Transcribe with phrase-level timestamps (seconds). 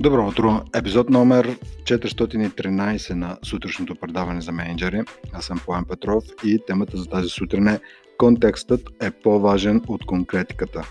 [0.00, 0.62] Добро утро!
[0.74, 5.00] Епизод номер 413 на сутрешното предаване за менеджери.
[5.32, 7.80] Аз съм Поян Петров и темата за тази сутрин е
[8.18, 10.82] Контекстът е по-важен от конкретиката.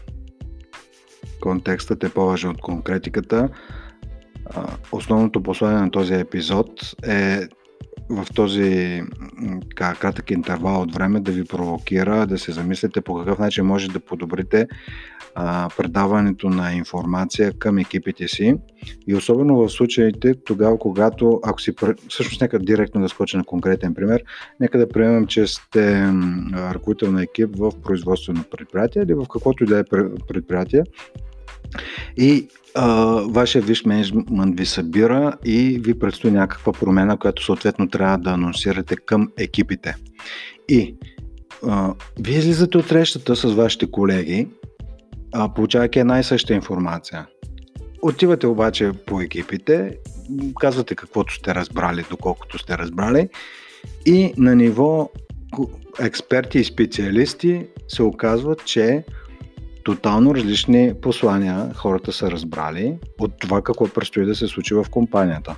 [1.42, 3.50] Контекстът е по-важен от конкретиката.
[4.92, 7.48] Основното послание на този епизод е
[8.10, 9.02] в този
[9.76, 14.00] кратък интервал от време да ви провокира да се замислите по какъв начин може да
[14.00, 14.68] подобрите
[15.36, 18.56] а, предаването на информация към екипите си.
[19.08, 21.74] И особено в случаите тогава, когато, ако си,
[22.10, 24.24] всъщност нека директно да скоча на конкретен пример,
[24.60, 26.12] нека да приемем, че сте
[26.56, 29.84] ръководител на екип в производствено предприятие или в каквото и да е
[30.28, 30.84] предприятие
[32.18, 32.86] и а,
[33.28, 38.96] вашия виш менеджмент ви събира и ви предстои някаква промена, която съответно трябва да анонсирате
[38.96, 39.96] към екипите.
[40.70, 40.96] И
[41.68, 44.48] а, вие излизате от срещата с вашите колеги,
[45.34, 47.28] а, получавайки една и съща информация.
[48.02, 49.98] Отивате обаче по екипите,
[50.60, 53.30] казвате каквото сте разбрали, доколкото сте разбрали
[54.06, 55.10] и на ниво
[56.00, 59.04] експерти и специалисти се оказва, че
[59.96, 65.56] тотално различни послания хората са разбрали от това какво предстои да се случи в компанията.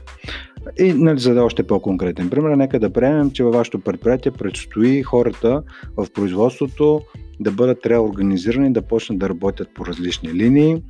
[0.80, 4.32] И нали, за да е още по-конкретен пример, нека да приемем, че във вашето предприятие
[4.32, 5.64] предстои хората
[5.98, 7.02] в производството
[7.40, 10.84] да бъдат реорганизирани, да почнат да работят по различни линии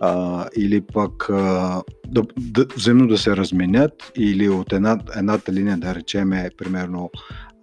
[0.00, 5.76] а, или пък а, да, да, взаимно да се разменят или от една, едната линия
[5.76, 7.10] да речеме примерно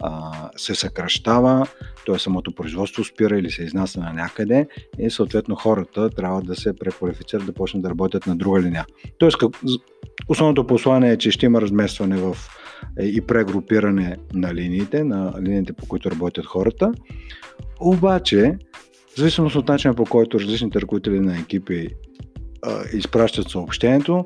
[0.03, 1.67] а, се съкръщава,
[2.05, 2.19] т.е.
[2.19, 4.67] самото производство спира или се изнася на някъде
[4.99, 8.85] и съответно хората трябва да се преквалифицират, да почнат да работят на друга линия.
[9.17, 9.49] Тоест, как,
[10.27, 12.37] основното послание е, че ще има разместване в
[12.99, 16.91] е, и прегрупиране на линиите, на линиите по които работят хората.
[17.79, 18.57] Обаче,
[19.13, 21.89] в зависимост от начина по който различните ръководители на екипи
[22.93, 24.25] изпращат съобщението.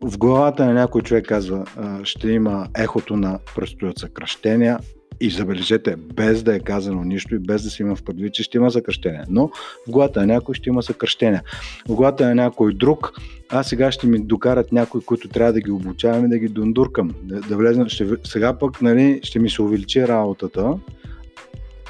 [0.00, 1.64] В главата на някой човек казва,
[2.04, 4.78] ще има ехото на предстоят съкръщения
[5.20, 8.42] и забележете, без да е казано нищо и без да си има в предвид, че
[8.42, 9.24] ще има съкръщения.
[9.28, 11.42] Но в главата на някой ще има съкръщения.
[11.88, 13.12] В главата на някой друг,
[13.48, 17.10] а сега ще ми докарат някой, които трябва да ги обучавам и да ги дундуркам.
[17.22, 20.78] Да, да влезна, ще, сега пък нали, ще ми се увеличи работата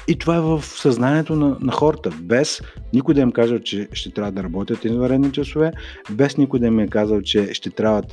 [0.07, 2.61] и това е в съзнанието на, на хората, без
[2.93, 5.71] никой да им каже, че ще трябва да работят извънредни часове,
[6.11, 8.03] без никой да им е казал, че ще трябва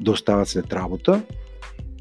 [0.00, 1.22] да остават след работа.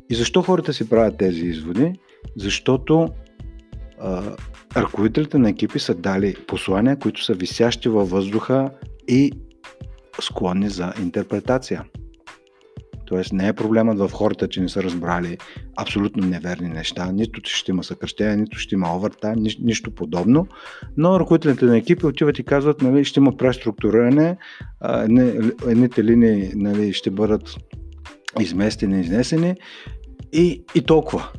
[0.09, 1.93] И защо хората си правят тези изводи?
[2.37, 3.07] Защото
[3.99, 4.35] а,
[4.75, 8.69] ръководителите на екипи са дали послания, които са висящи във въздуха
[9.07, 9.31] и
[10.21, 11.83] склонни за интерпретация.
[13.09, 15.37] Тоест не е проблемът в хората, че не са разбрали
[15.77, 17.11] абсолютно неверни неща.
[17.11, 20.47] Нито ще има съкръщение, нито ще има овертайм, ни, нищо подобно.
[20.97, 24.37] Но ръководителите на екипи отиват и казват, нали, ще има преструктуриране,
[25.67, 27.55] едните линии нали, ще бъдат
[28.39, 29.55] изместени, изнесени
[30.33, 31.31] и, и толкова.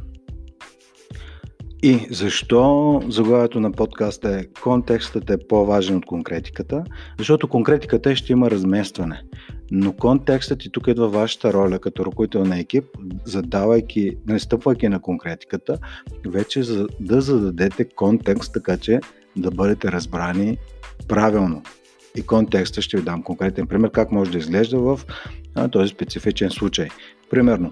[1.82, 6.84] И защо заглавието на подкаста е контекстът е по-важен от конкретиката?
[7.18, 9.22] Защото конкретиката ще има разместване.
[9.70, 12.84] Но контекстът и тук идва вашата роля като ръководител на екип,
[13.24, 15.78] задавайки, настъпвайки на конкретиката,
[16.26, 19.00] вече за да зададете контекст, така че
[19.36, 20.58] да бъдете разбрани
[21.08, 21.62] правилно.
[22.16, 25.00] И контекста ще ви дам конкретен пример как може да изглежда в
[25.54, 26.88] а, този специфичен случай.
[27.30, 27.70] Примерно,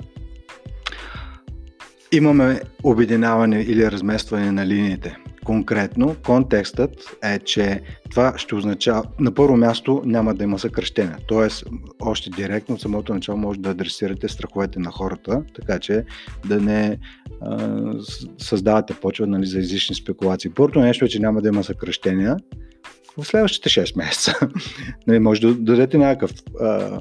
[2.12, 5.16] имаме обединяване или разместване на линиите.
[5.44, 6.90] Конкретно, контекстът
[7.22, 11.16] е, че това ще означава, на първо място няма да има съкръщения.
[11.26, 11.64] Тоест,
[12.00, 16.04] още директно от самото начало може да адресирате страховете на хората, така че
[16.46, 16.98] да не
[17.40, 17.92] а,
[18.38, 20.50] създавате почва нали, за излишни спекулации.
[20.50, 22.36] Първото нещо е, че няма да има съкръщения
[23.18, 24.34] в следващите 6 месеца.
[25.06, 27.00] нали, може да дадете някакъв а,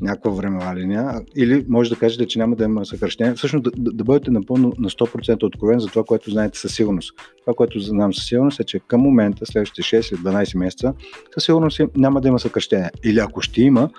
[0.00, 3.34] някаква времева линия, или може да кажете, че няма да има съкръщение.
[3.34, 7.14] Всъщност да, да, да бъдете напълно на 100% откровен за това, което знаете със сигурност.
[7.40, 10.94] Това, което знам със сигурност е, че към момента, следващите 6 или 12 месеца,
[11.34, 12.90] със сигурност няма да има съкръщение.
[13.04, 13.90] Или ако ще има,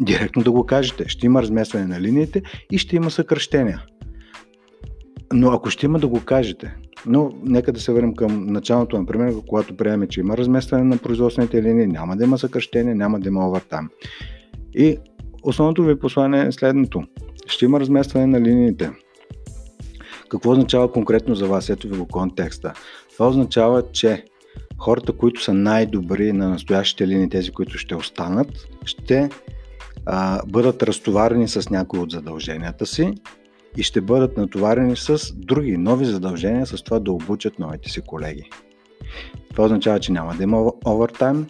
[0.00, 1.08] директно да го кажете.
[1.08, 2.42] Ще има разместване на линиите
[2.72, 3.82] и ще има съкръщения.
[5.32, 9.34] Но ако ще има да го кажете, но нека да се върнем към началото, например,
[9.48, 13.48] когато приемем, че има разместване на производствените линии, няма да има съкръщение, няма да има
[13.48, 13.88] овертайм.
[14.74, 14.98] И
[15.42, 17.02] Основното ви послание е следното.
[17.46, 18.90] Ще има разместване на линиите.
[20.28, 21.70] Какво означава конкретно за вас?
[21.70, 22.72] Ето ви го контекста.
[23.12, 24.24] Това означава, че
[24.78, 29.30] хората, които са най-добри на настоящите линии, тези, които ще останат, ще
[30.06, 33.14] а, бъдат разтоварени с някои от задълженията си
[33.76, 38.50] и ще бъдат натоварени с други нови задължения, с това да обучат новите си колеги.
[39.50, 41.46] Това означава, че няма да има овертайм,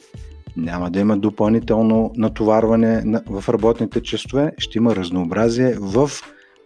[0.57, 6.11] няма да има допълнително натоварване в работните часове, ще има разнообразие в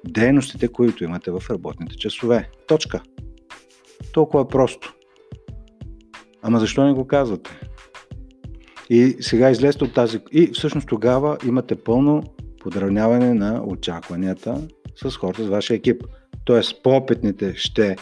[0.08, 2.50] дейностите, които имате в работните часове.
[2.68, 3.02] Точка.
[4.12, 4.94] Толкова е просто.
[6.42, 7.60] Ама защо не го казвате?
[8.90, 10.20] И сега излезте от тази...
[10.32, 12.22] И всъщност тогава имате пълно
[12.60, 16.02] подравняване на очакванията с хората с вашия екип.
[16.44, 17.96] Тоест, по-опитните ще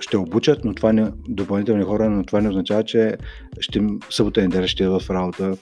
[0.00, 3.16] ще обучат, но това не, допълнителни хора, но това не означава, че
[3.60, 3.80] ще
[4.10, 5.56] събота и неделя ще в работа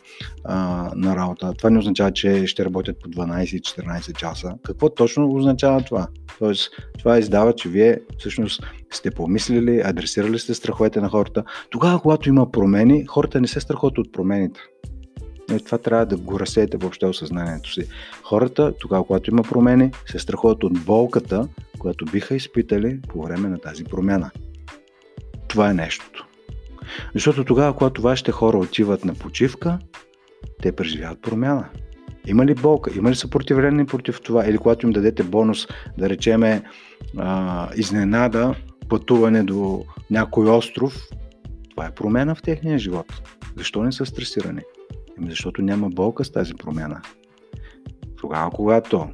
[0.44, 1.52] а, на работа.
[1.58, 4.54] Това не означава, че ще работят по 12-14 часа.
[4.62, 6.06] Какво точно означава това?
[6.38, 11.44] Тоест, това издава, че вие всъщност сте помислили, адресирали сте страховете на хората.
[11.70, 14.60] Тогава, когато има промени, хората не се страхуват от промените.
[15.56, 17.88] И това трябва да го разсеете въобще осъзнанието си.
[18.22, 21.48] Хората, тогава, когато има промени, се страхуват от болката,
[21.78, 24.30] която биха изпитали по време на тази промяна.
[25.48, 26.26] Това е нещото.
[27.14, 29.78] Защото тогава, когато вашите хора отиват на почивка,
[30.62, 31.68] те преживяват промяна.
[32.26, 32.90] Има ли болка?
[32.96, 34.46] Има ли съпротивление против това?
[34.46, 35.66] Или когато им дадете бонус,
[35.98, 36.62] да речеме
[37.18, 38.54] а, изненада,
[38.88, 41.08] пътуване до някой остров,
[41.70, 43.06] това е промяна в техния живот.
[43.56, 44.62] Защо не са стресирани?
[45.28, 47.02] Защото няма болка с тази промяна.
[48.16, 49.08] Тогава, когато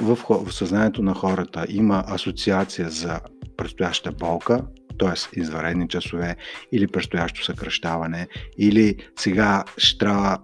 [0.00, 0.18] в
[0.52, 3.20] съзнанието на хората има асоциация за
[3.56, 4.64] предстояща болка,
[4.98, 5.40] т.е.
[5.40, 6.36] изваредни часове
[6.72, 10.38] или предстоящо съкръщаване, или сега ще трябва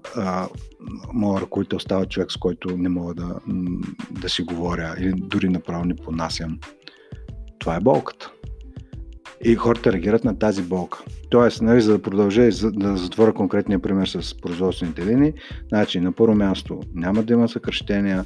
[1.13, 3.41] моят ръководител става човек, с който не мога да,
[4.11, 6.59] да си говоря или дори направо не понасям.
[7.59, 8.31] Това е болката.
[9.45, 10.99] И хората реагират на тази болка.
[11.31, 15.33] Тоест, нали, за да продължа и за да затворя конкретния пример с производствените линии,
[15.69, 18.25] значи на първо място няма да има съкръщения,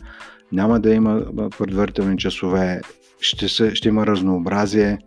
[0.53, 1.23] няма да има
[1.59, 2.81] предварителни часове,
[3.21, 4.99] ще, се, ще има разнообразие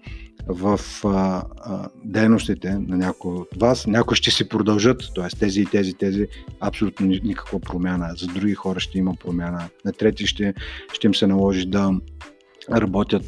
[0.47, 3.87] в а, а, дейностите на някои от вас.
[3.87, 5.37] Някои ще си продължат, т.е.
[5.39, 6.27] тези и тези, тези,
[6.59, 8.13] абсолютно никаква промяна.
[8.17, 9.69] За други хора ще има промяна.
[9.85, 10.53] На трети ще,
[10.93, 11.91] ще им се наложи да
[12.71, 13.25] работят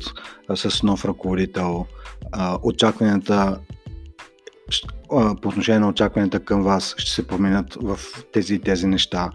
[0.55, 1.85] с нов ръководител.
[2.63, 3.59] Очакванията
[5.09, 7.99] по отношение на очакванията към вас ще се променят в
[8.33, 9.29] тези и тези неща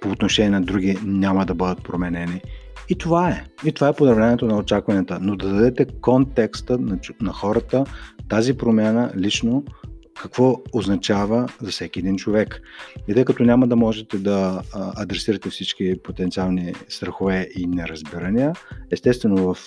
[0.00, 2.40] по отношение на други няма да бъдат променени.
[2.88, 3.44] И това е.
[3.64, 5.18] И това е подавлението на очакванията.
[5.20, 7.84] Но да дадете контекста на, на хората,
[8.28, 9.64] тази промяна лично
[10.20, 12.60] какво означава за всеки един човек.
[13.08, 18.52] И тъй като няма да можете да адресирате всички потенциални страхове и неразбирания,
[18.90, 19.58] естествено в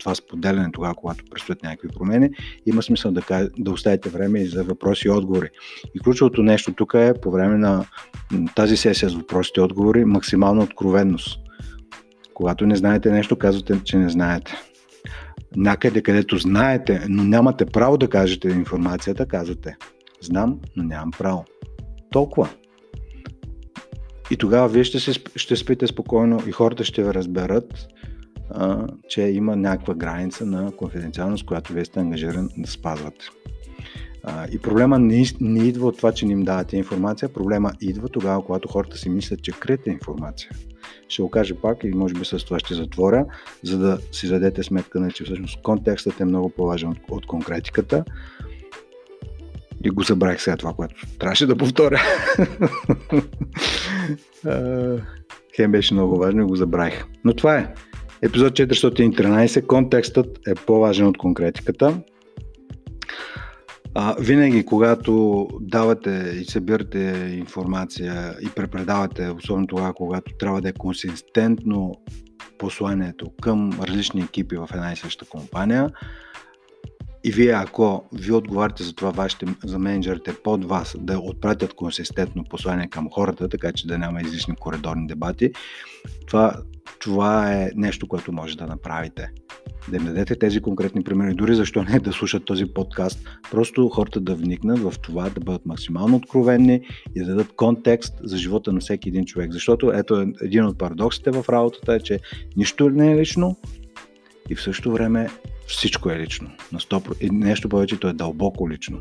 [0.00, 2.30] това споделяне тогава, когато предстоят някакви промени,
[2.66, 5.48] има смисъл да, да оставите време и за въпроси и отговори.
[5.94, 7.86] И ключовото нещо тук е по време на
[8.56, 11.40] тази сесия с въпросите и отговори максимална откровенност.
[12.34, 14.54] Когато не знаете нещо, казвате, че не знаете.
[15.56, 19.76] Някъде, където знаете, но нямате право да кажете информацията, казвате.
[20.20, 21.44] Знам, но нямам право.
[22.10, 22.48] Толкова.
[24.30, 27.88] И тогава вие ще, се, ще спите спокойно и хората ще ви разберат
[28.50, 33.24] а, че има някаква граница на конфиденциалност, която вие сте ангажиран да спазвате.
[34.22, 38.08] А, и проблема не, не идва от това, че не им давате информация, проблема идва
[38.08, 40.50] тогава, когато хората си мислят, че криете информация.
[41.08, 43.24] Ще го кажа пак и може би с това ще затворя,
[43.62, 48.04] за да си дадете сметка, че значи всъщност контекстът е много по-важен от конкретиката.
[49.84, 52.00] И го забравих сега това, което трябваше да повторя.
[55.56, 57.04] Хем беше много важно и го забравих.
[57.24, 57.74] Но това е.
[58.22, 59.66] Епизод 413.
[59.66, 62.00] Контекстът е по-важен от конкретиката.
[63.96, 66.10] А, винаги, когато давате
[66.40, 71.94] и събирате информация и препредавате, особено тогава, когато трябва да е консистентно
[72.58, 75.90] посланието към различни екипи в една и съща компания,
[77.24, 82.44] и вие, ако ви отговаряте за това, вашите, за менеджерите под вас да отпратят консистентно
[82.44, 85.52] послание към хората, така че да няма излишни коридорни дебати,
[86.26, 86.56] това,
[86.98, 89.30] това е нещо, което може да направите.
[89.90, 94.20] Да им дадете тези конкретни примери, дори защо не да слушат този подкаст, просто хората
[94.20, 96.80] да вникнат в това, да бъдат максимално откровенни
[97.16, 99.52] и да дадат контекст за живота на всеки един човек.
[99.52, 102.20] Защото ето един от парадоксите в работата е, че
[102.56, 103.56] нищо не е лично
[104.50, 105.28] и в същото време
[105.66, 106.50] всичко е лично.
[106.72, 107.20] На 100%.
[107.20, 109.00] И нещо повече, то е дълбоко лично.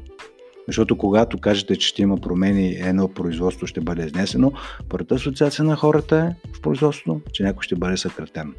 [0.67, 4.51] Защото когато кажете, че ще има промени, едно производство ще бъде изнесено,
[4.89, 8.53] първата асоциация на хората е в производството, че някой ще бъде съкратен.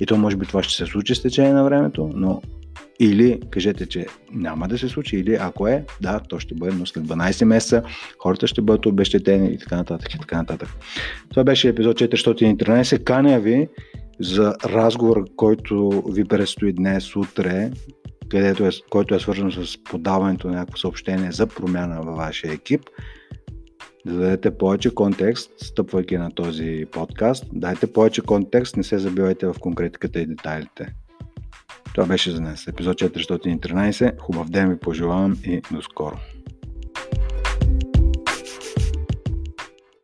[0.00, 2.42] И то може би това ще се случи с течение на времето, но
[3.00, 6.86] или кажете, че няма да се случи, или ако е, да, то ще бъде, но
[6.86, 7.82] след 12 месеца
[8.18, 10.68] хората ще бъдат обещетени и така нататък и така нататък.
[11.30, 13.04] Това беше епизод 413.
[13.04, 13.68] Каня ви
[14.20, 17.70] за разговор, който ви предстои днес, утре,
[18.28, 22.80] където е, който е свързан с подаването на някакво съобщение за промяна във вашия екип.
[24.06, 27.44] да дадете повече контекст, стъпвайки на този подкаст.
[27.52, 30.94] Дайте повече контекст, не се забивайте в конкретиката и детайлите.
[31.94, 32.66] Това беше за днес.
[32.68, 34.20] Епизод 413.
[34.20, 36.16] Хубав ден ви пожелавам и до скоро.